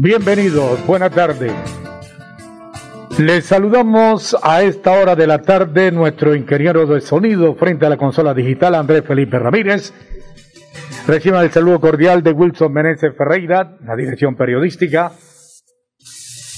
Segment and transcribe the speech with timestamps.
[0.00, 1.50] Bienvenidos, buena tarde.
[3.18, 7.96] Les saludamos a esta hora de la tarde nuestro ingeniero de sonido frente a la
[7.96, 9.92] consola digital Andrés Felipe Ramírez.
[11.04, 15.10] Reciba el saludo cordial de Wilson Meneses Ferreira, la dirección periodística,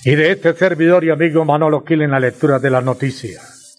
[0.05, 3.79] y de este servidor y amigo Manolo Quil en la lectura de las noticias.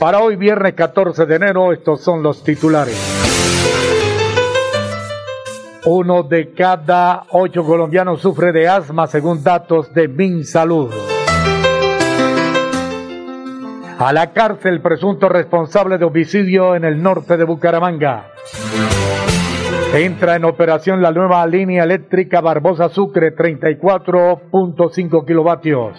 [0.00, 3.35] Para hoy, viernes 14 de enero, estos son los titulares.
[5.88, 10.90] Uno de cada ocho colombianos sufre de asma según datos de MinSalud.
[13.96, 18.32] A la cárcel presunto responsable de homicidio en el norte de Bucaramanga.
[19.94, 25.96] Entra en operación la nueva línea eléctrica Barbosa Sucre 34.5 kilovatios.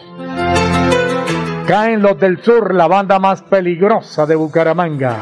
[1.65, 5.21] Caen los del sur, la banda más peligrosa de Bucaramanga.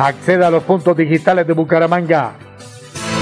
[0.00, 2.41] Acceda a los puntos digitales de Bucaramanga.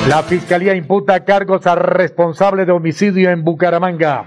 [0.08, 4.24] La fiscalía imputa cargos a responsable de homicidio en Bucaramanga.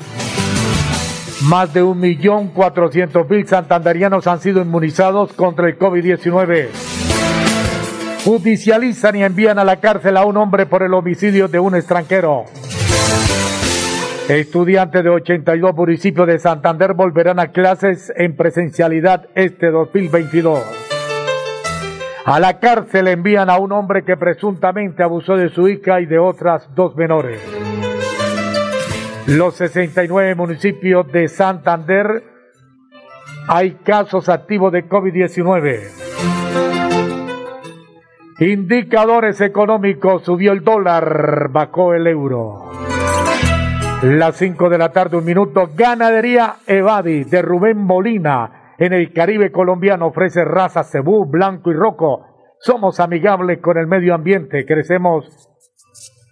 [1.43, 6.67] Más de un millón cuatrocientos mil santanderianos han sido inmunizados contra el COVID-19.
[8.23, 12.45] Judicializan y envían a la cárcel a un hombre por el homicidio de un extranjero.
[14.29, 20.82] Estudiantes de 82 municipios de Santander volverán a clases en presencialidad este 2022.
[22.25, 26.19] A la cárcel envían a un hombre que presuntamente abusó de su hija y de
[26.19, 27.41] otras dos menores.
[29.27, 32.23] Los 69 municipios de Santander
[33.49, 35.89] hay casos activos de COVID-19.
[38.39, 42.71] Indicadores económicos, subió el dólar, bajó el euro.
[44.01, 49.51] Las 5 de la tarde, un minuto, ganadería Evadi de Rubén Molina en el Caribe
[49.51, 52.25] colombiano ofrece raza cebú, blanco y roco.
[52.59, 55.49] Somos amigables con el medio ambiente, crecemos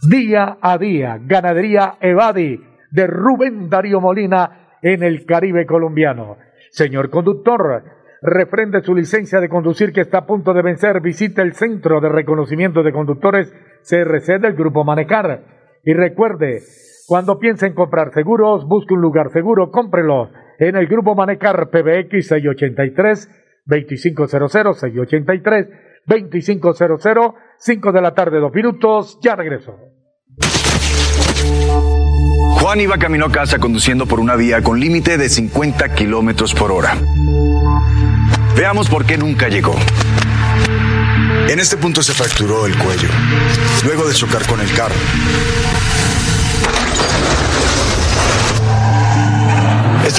[0.10, 1.20] día a día.
[1.22, 2.60] Ganadería Evadi
[2.92, 6.38] de Rubén Darío Molina en el Caribe colombiano.
[6.72, 7.84] Señor conductor,
[8.22, 11.02] refrende su licencia de conducir que está a punto de vencer.
[11.02, 13.54] Visite el Centro de Reconocimiento de Conductores
[13.84, 15.44] CRC del Grupo Manecar.
[15.84, 16.62] Y recuerde,
[17.08, 20.30] cuando piense en comprar seguros, busque un lugar seguro, cómprelo
[20.68, 23.30] en el Grupo Manecar PBX 683
[23.66, 25.68] 2500 683
[26.06, 26.78] 2500
[27.58, 29.76] 5 de la tarde, dos minutos, ya regreso.
[32.60, 36.72] Juan iba camino a casa conduciendo por una vía con límite de 50 kilómetros por
[36.72, 36.96] hora.
[38.56, 39.76] Veamos por qué nunca llegó.
[41.50, 43.10] En este punto se fracturó el cuello,
[43.84, 44.96] luego de chocar con el carro.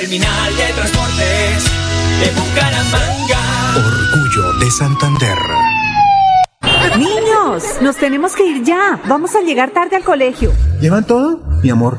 [0.00, 1.64] Terminal de Transportes
[2.20, 3.40] de Bucaramanga.
[3.74, 5.38] Orgullo de Santander.
[6.96, 9.00] Niños, nos tenemos que ir ya.
[9.08, 10.52] Vamos a llegar tarde al colegio.
[10.80, 11.42] ¿Llevan todo?
[11.64, 11.98] Mi amor,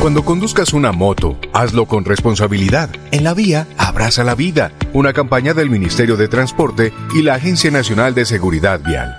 [0.00, 2.88] Cuando conduzcas una moto, hazlo con responsabilidad.
[3.10, 4.70] En la vía, abraza la vida.
[4.92, 9.16] Una campaña del Ministerio de Transporte y la Agencia Nacional de Seguridad Vial.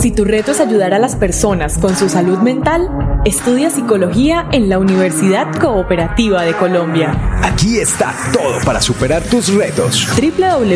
[0.00, 2.88] Si tu reto es ayudar a las personas con su salud mental,
[3.28, 7.12] estudia psicología en la Universidad Cooperativa de Colombia.
[7.42, 10.08] Aquí está todo para superar tus retos.
[10.16, 10.68] www.ucc.edu.co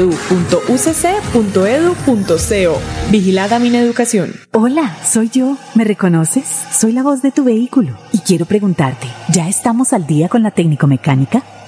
[3.10, 4.34] Vigilada mi educación.
[4.52, 5.56] Hola, soy yo.
[5.74, 6.44] ¿Me reconoces?
[6.70, 10.50] Soy la voz de tu vehículo y quiero preguntarte, ¿ya estamos al día con la
[10.50, 11.42] técnico mecánica?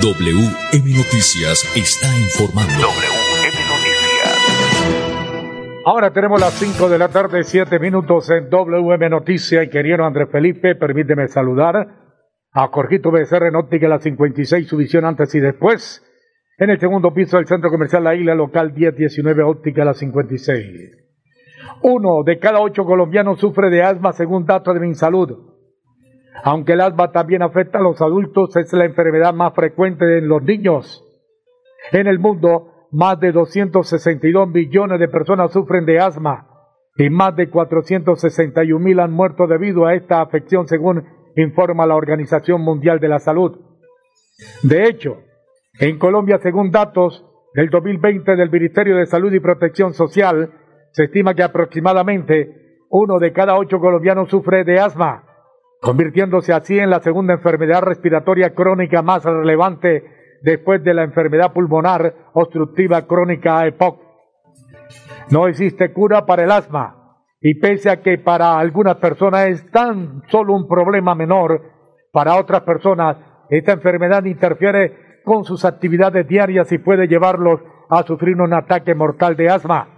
[0.00, 2.72] WM Noticias está informando.
[2.72, 4.78] WM Noticias.
[5.84, 10.28] Ahora tenemos las 5 de la tarde, 7 minutos en WM Noticias y querido Andrés
[10.30, 11.74] Felipe, permíteme saludar
[12.52, 16.04] a Jorgito Becerra en óptica la 56, su visión antes y después.
[16.58, 21.08] En el segundo piso del Centro Comercial La Isla, local 1019, óptica la 56.
[21.82, 25.47] Uno de cada ocho colombianos sufre de asma según datos de MinSalud.
[26.44, 30.42] Aunque el asma también afecta a los adultos, es la enfermedad más frecuente en los
[30.42, 31.04] niños.
[31.92, 36.46] En el mundo, más de 262 millones de personas sufren de asma
[36.96, 41.04] y más de 461 mil han muerto debido a esta afección, según
[41.36, 43.58] informa la Organización Mundial de la Salud.
[44.62, 45.18] De hecho,
[45.78, 47.24] en Colombia, según datos
[47.54, 50.50] del 2020 del Ministerio de Salud y Protección Social,
[50.92, 55.27] se estima que aproximadamente uno de cada ocho colombianos sufre de asma
[55.80, 60.04] convirtiéndose así en la segunda enfermedad respiratoria crónica más relevante
[60.42, 64.00] después de la enfermedad pulmonar obstructiva crónica EPOC.
[65.30, 70.22] No existe cura para el asma y pese a que para algunas personas es tan
[70.28, 71.62] solo un problema menor,
[72.12, 73.16] para otras personas
[73.50, 79.36] esta enfermedad interfiere con sus actividades diarias y puede llevarlos a sufrir un ataque mortal
[79.36, 79.88] de asma.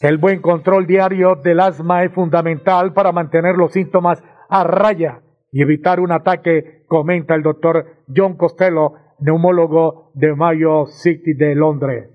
[0.00, 5.62] El buen control diario del asma es fundamental para mantener los síntomas a raya y
[5.62, 12.10] evitar un ataque, comenta el doctor John Costello, neumólogo de Mayo City de Londres.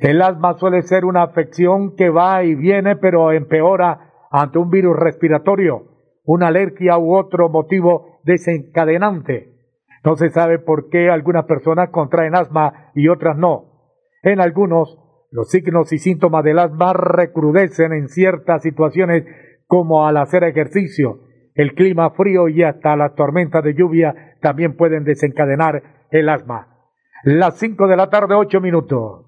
[0.00, 4.96] El asma suele ser una afección que va y viene, pero empeora ante un virus
[4.96, 5.88] respiratorio,
[6.24, 9.54] una alergia u otro motivo desencadenante.
[10.04, 13.92] No se sabe por qué algunas personas contraen asma y otras no.
[14.22, 14.98] En algunos,
[15.30, 19.24] los signos y síntomas del asma recrudecen en ciertas situaciones
[19.68, 21.20] como al hacer ejercicio.
[21.54, 26.66] El clima frío y hasta las tormentas de lluvia también pueden desencadenar el asma.
[27.22, 29.26] Las 5 de la tarde, 8 minutos.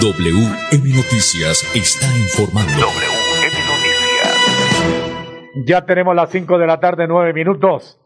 [0.00, 2.72] WM Noticias está informando.
[2.72, 5.66] WM Noticias.
[5.66, 7.98] Ya tenemos las 5 de la tarde, 9 minutos.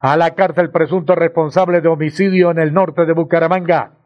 [0.00, 4.03] A la cárcel presunto responsable de homicidio en el norte de Bucaramanga.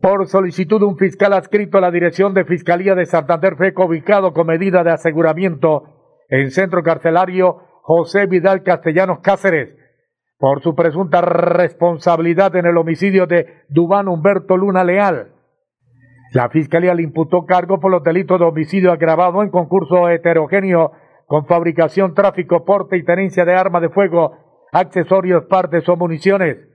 [0.00, 4.32] Por solicitud de un fiscal adscrito a la Dirección de Fiscalía de Santander fue ubicado
[4.32, 9.74] con medida de aseguramiento en centro carcelario José Vidal Castellanos Cáceres
[10.38, 15.32] por su presunta responsabilidad en el homicidio de Dubán Humberto Luna Leal.
[16.32, 20.92] La Fiscalía le imputó cargo por los delitos de homicidio agravado en concurso heterogéneo
[21.26, 24.36] con fabricación, tráfico, porte y tenencia de arma de fuego,
[24.70, 26.67] accesorios, partes o municiones.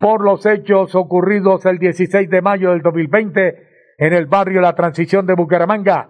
[0.00, 5.26] Por los hechos ocurridos el 16 de mayo del 2020 en el barrio La Transición
[5.26, 6.08] de Bucaramanga,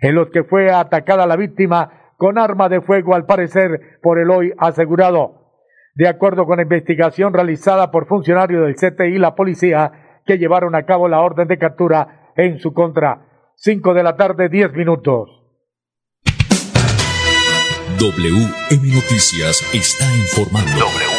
[0.00, 4.30] en los que fue atacada la víctima con arma de fuego al parecer por el
[4.30, 5.54] hoy asegurado.
[5.94, 10.74] De acuerdo con la investigación realizada por funcionarios del CTI y la policía que llevaron
[10.74, 13.28] a cabo la orden de captura en su contra.
[13.54, 15.30] 5 de la tarde, 10 minutos.
[17.96, 21.09] WM Noticias está informando.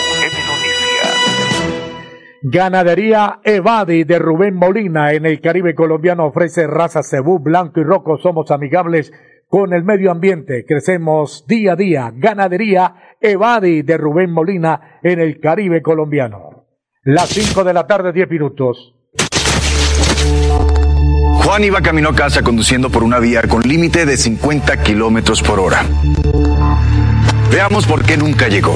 [2.43, 8.17] Ganadería Evadi de Rubén Molina en el Caribe colombiano ofrece raza cebú, blanco y rojo.
[8.17, 9.13] Somos amigables
[9.47, 10.65] con el medio ambiente.
[10.67, 12.11] Crecemos día a día.
[12.15, 16.65] Ganadería Evadi de Rubén Molina en el Caribe colombiano.
[17.03, 18.95] Las 5 de la tarde, 10 minutos.
[21.43, 25.59] Juan iba camino a casa conduciendo por una vía con límite de 50 kilómetros por
[25.59, 25.85] hora.
[27.51, 28.75] Veamos por qué nunca llegó.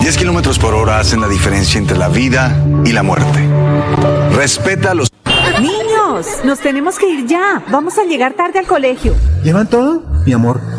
[0.00, 3.46] 10 kilómetros por hora hacen la diferencia entre la vida y la muerte.
[4.34, 5.08] Respeta los...
[5.60, 7.62] Niños, nos tenemos que ir ya.
[7.70, 9.14] Vamos a llegar tarde al colegio.
[9.42, 10.02] ¿Llevan todo?
[10.24, 10.60] Mi amor,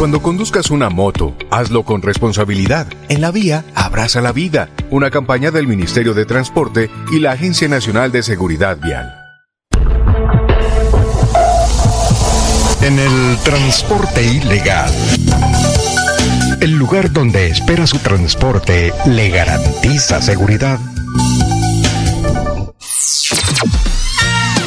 [0.00, 2.86] Cuando conduzcas una moto, hazlo con responsabilidad.
[3.10, 4.70] En la vía, abraza la vida.
[4.88, 9.14] Una campaña del Ministerio de Transporte y la Agencia Nacional de Seguridad Vial.
[12.80, 14.90] En el transporte ilegal.
[16.62, 20.80] El lugar donde espera su transporte le garantiza seguridad.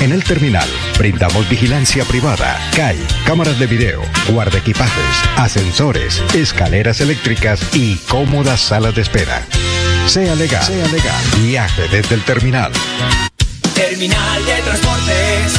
[0.03, 0.67] En el terminal
[0.99, 9.01] brindamos vigilancia privada, CAI, cámaras de video, guardaequipajes, ascensores, escaleras eléctricas y cómodas salas de
[9.01, 9.41] espera.
[10.07, 11.23] Sea legal, sea legal.
[11.41, 12.73] Viaje desde el terminal.
[13.75, 15.53] Terminal de Transportes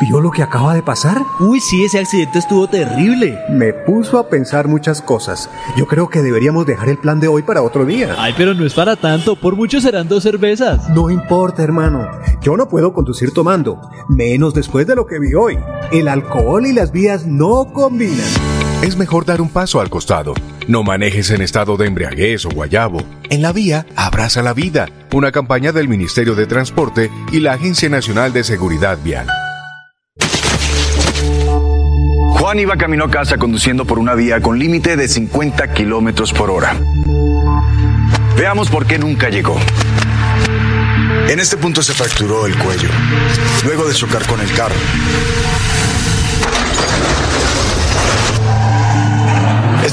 [0.00, 1.18] ¿Vio lo que acaba de pasar?
[1.40, 3.36] Uy, sí, ese accidente estuvo terrible.
[3.50, 5.50] Me puso a pensar muchas cosas.
[5.76, 8.14] Yo creo que deberíamos dejar el plan de hoy para otro día.
[8.16, 9.34] Ay, pero no es para tanto.
[9.34, 10.88] Por mucho serán dos cervezas.
[10.90, 12.08] No importa, hermano.
[12.40, 13.80] Yo no puedo conducir tomando.
[14.08, 15.58] Menos después de lo que vi hoy.
[15.90, 18.57] El alcohol y las vías no combinan.
[18.82, 20.34] Es mejor dar un paso al costado.
[20.68, 23.02] No manejes en estado de embriaguez o guayabo.
[23.28, 24.88] En la vía, abraza la vida.
[25.12, 29.26] Una campaña del Ministerio de Transporte y la Agencia Nacional de Seguridad Vial.
[32.38, 36.48] Juan iba camino a casa conduciendo por una vía con límite de 50 kilómetros por
[36.48, 36.76] hora.
[38.36, 39.56] Veamos por qué nunca llegó.
[41.28, 42.88] En este punto se fracturó el cuello,
[43.64, 44.76] luego de chocar con el carro.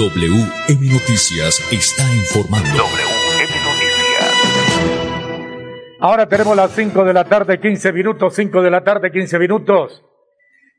[0.00, 2.70] WM Noticias está informando.
[2.70, 4.80] WM Noticias.
[6.00, 10.02] Ahora tenemos las 5 de la tarde, 15 minutos, 5 de la tarde, 15 minutos.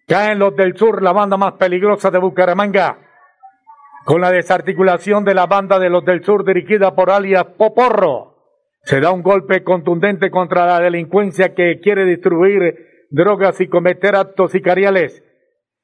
[0.08, 2.98] Caen los del sur, la banda más peligrosa de Bucaramanga.
[4.06, 8.38] Con la desarticulación de la banda de los del sur dirigida por alias Poporro.
[8.86, 14.52] Se da un golpe contundente contra la delincuencia que quiere distribuir drogas y cometer actos
[14.52, 15.24] sicariales.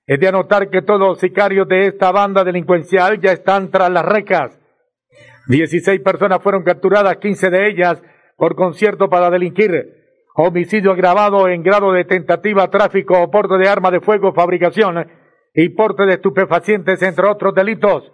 [0.08, 4.06] Es de anotar que todos los sicarios de esta banda delincuencial ya están tras las
[4.06, 4.58] recas.
[5.48, 8.02] 16 personas fueron capturadas, 15 de ellas
[8.38, 9.72] por concierto para delinquir.
[10.34, 15.12] Homicidio agravado en grado de tentativa, tráfico o porte de arma de fuego, fabricación
[15.54, 18.10] y porte de estupefacientes, entre otros delitos.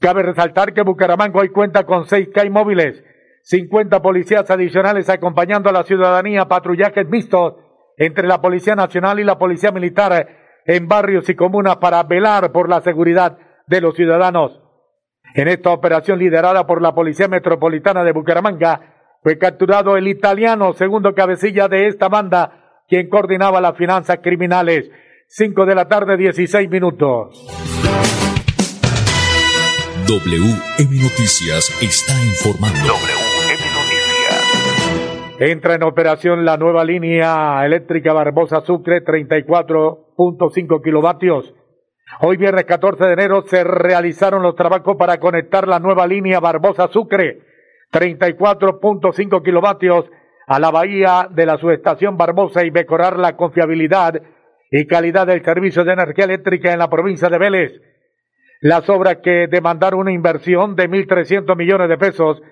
[0.00, 3.04] Cabe resaltar que Bucaramanga hoy cuenta con seis CAI móviles,
[3.42, 7.54] 50 policías adicionales acompañando a la ciudadanía, patrullajes mixtos
[7.98, 12.68] entre la Policía Nacional y la Policía Militar en barrios y comunas para velar por
[12.68, 14.60] la seguridad de los ciudadanos.
[15.34, 21.14] En esta operación liderada por la Policía Metropolitana de Bucaramanga, fue capturado el italiano segundo
[21.14, 24.90] cabecilla de esta banda, quien coordinaba las finanzas criminales.
[25.26, 27.46] Cinco de la tarde, 16 minutos.
[30.06, 32.78] WM Noticias está informando.
[32.78, 35.36] WM Noticias.
[35.40, 39.02] Entra en operación la nueva línea eléctrica Barbosa Sucre,
[40.16, 41.54] 34.5 kilovatios.
[42.20, 46.88] Hoy viernes 14 de enero se realizaron los trabajos para conectar la nueva línea Barbosa
[46.88, 47.40] Sucre,
[47.92, 50.06] 34.5 kilovatios,
[50.46, 54.20] a la bahía de la subestación Barbosa y mejorar la confiabilidad
[54.70, 57.72] y calidad del servicio de energía eléctrica en la provincia de Vélez.
[58.60, 62.42] Las obras que demandaron una inversión de 1.300 millones de pesos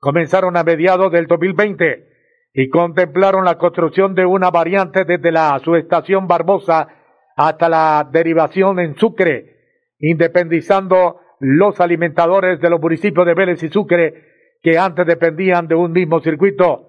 [0.00, 2.08] comenzaron a mediados del 2020
[2.54, 6.88] y contemplaron la construcción de una variante desde la subestación Barbosa
[7.36, 9.56] hasta la derivación en Sucre,
[9.98, 15.92] independizando los alimentadores de los municipios de Vélez y Sucre que antes dependían de un
[15.92, 16.88] mismo circuito.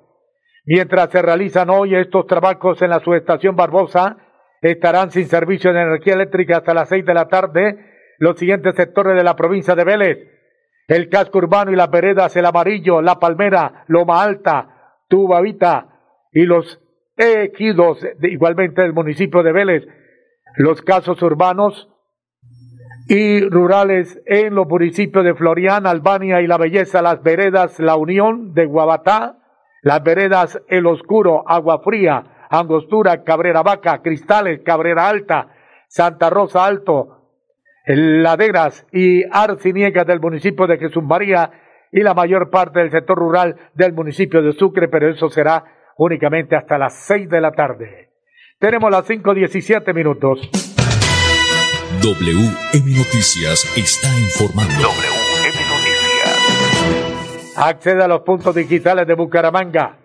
[0.65, 4.17] Mientras se realizan hoy estos trabajos en la subestación Barbosa,
[4.61, 9.15] estarán sin servicio de energía eléctrica hasta las seis de la tarde los siguientes sectores
[9.15, 10.17] de la provincia de Vélez.
[10.87, 15.87] El casco urbano y las veredas El Amarillo, La Palmera, Loma Alta, Tubavita
[16.31, 16.81] y los
[17.17, 19.83] ejidos de, igualmente del municipio de Vélez.
[20.55, 21.89] Los casos urbanos
[23.07, 28.53] y rurales en los municipios de Florian, Albania y La Belleza, las veredas La Unión
[28.53, 29.39] de Guabatá,
[29.81, 35.47] las veredas El Oscuro, Agua Fría, Angostura, Cabrera Vaca, Cristales, Cabrera Alta,
[35.87, 37.31] Santa Rosa Alto,
[37.87, 41.51] Laderas y Arciniegas del municipio de Jesús María
[41.91, 45.63] y la mayor parte del sector rural del municipio de Sucre, pero eso será
[45.97, 48.12] únicamente hasta las seis de la tarde.
[48.63, 50.39] Tenemos las cinco diecisiete minutos.
[52.01, 54.73] WM Noticias está informando.
[54.73, 57.57] WM Noticias.
[57.57, 59.99] Accede a los puntos digitales de Bucaramanga.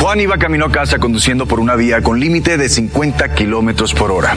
[0.00, 4.12] Juan iba camino a casa conduciendo por una vía con límite de 50 kilómetros por
[4.12, 4.36] hora.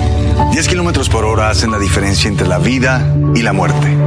[0.51, 3.97] 10 kilómetros por hora hacen la diferencia entre la vida y la muerte.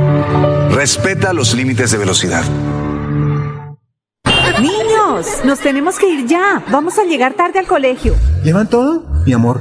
[0.70, 2.44] Respeta los límites de velocidad.
[4.60, 6.62] Niños, nos tenemos que ir ya.
[6.70, 8.14] Vamos a llegar tarde al colegio.
[8.42, 9.04] ¿Llevan todo?
[9.26, 9.60] Mi amor,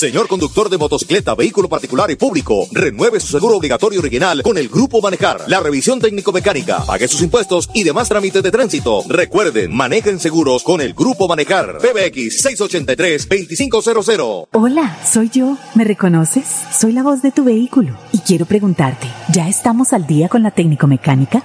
[0.00, 4.70] Señor conductor de motocicleta, vehículo particular y público, renueve su seguro obligatorio original con el
[4.70, 5.42] Grupo Manejar.
[5.46, 9.02] La revisión técnico-mecánica, pague sus impuestos y demás trámites de tránsito.
[9.06, 11.80] Recuerden, manejen seguros con el Grupo Manejar.
[11.80, 14.48] PBX 683-2500.
[14.52, 15.58] Hola, soy yo.
[15.74, 16.46] ¿Me reconoces?
[16.74, 20.50] Soy la voz de tu vehículo y quiero preguntarte, ¿ya estamos al día con la
[20.50, 21.44] técnico mecánica?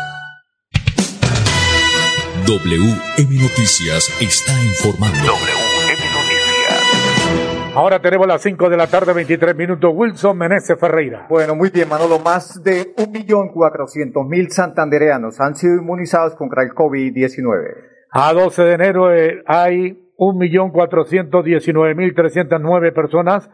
[2.51, 5.23] WM Noticias está informando.
[5.23, 7.71] WM Noticias.
[7.73, 9.89] Ahora tenemos las 5 de la tarde, 23 minutos.
[9.95, 11.27] Wilson Meneses Ferreira.
[11.29, 12.19] Bueno, muy bien, Manolo.
[12.19, 17.85] Más de 1.400.000 santandereanos han sido inmunizados contra el COVID-19.
[18.11, 23.49] A 12 de enero eh, hay 1.419.309 personas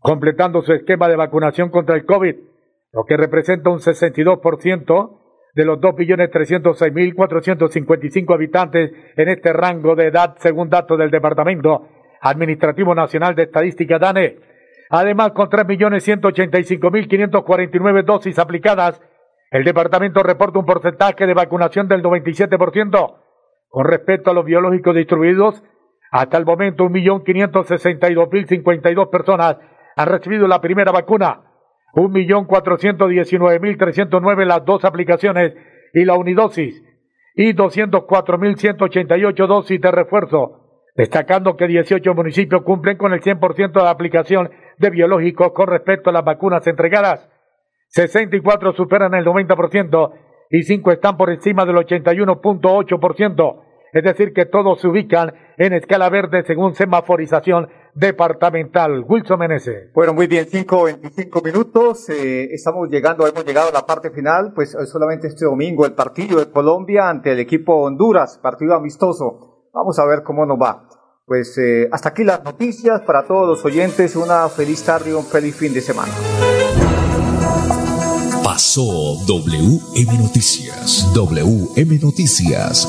[0.00, 2.34] completando su esquema de vacunación contra el COVID,
[2.92, 5.21] lo que representa un 62%
[5.54, 11.86] de los 2.306.455 habitantes en este rango de edad, según datos del Departamento
[12.20, 14.36] Administrativo Nacional de Estadística DANE.
[14.90, 19.00] Además, con 3.185.549 dosis aplicadas,
[19.50, 23.16] el departamento reporta un porcentaje de vacunación del 97%.
[23.68, 25.64] Con respecto a los biológicos distribuidos,
[26.10, 29.56] hasta el momento 1.562.052 personas
[29.96, 31.51] han recibido la primera vacuna,
[31.92, 35.54] 1.419.309 las dos aplicaciones
[35.92, 36.82] y la unidosis,
[37.34, 40.62] y 204.188 dosis de refuerzo,
[40.94, 46.12] destacando que 18 municipios cumplen con el 100% de aplicación de biológicos con respecto a
[46.12, 47.28] las vacunas entregadas,
[47.88, 50.12] 64 superan el 90%
[50.50, 56.08] y 5 están por encima del 81.8%, es decir, que todos se ubican en escala
[56.08, 59.04] verde según semaforización departamental.
[59.06, 59.92] Wilson Meneses.
[59.94, 62.08] Bueno, muy bien, 5.25 minutos.
[62.08, 64.52] Eh, estamos llegando, hemos llegado a la parte final.
[64.54, 69.68] Pues eh, solamente este domingo el partido de Colombia ante el equipo Honduras, partido amistoso.
[69.74, 70.88] Vamos a ver cómo nos va.
[71.26, 74.16] Pues eh, hasta aquí las noticias para todos los oyentes.
[74.16, 76.12] Una feliz tarde y un feliz fin de semana.
[78.42, 78.82] Pasó
[79.26, 81.12] WM Noticias.
[81.14, 82.88] WM Noticias.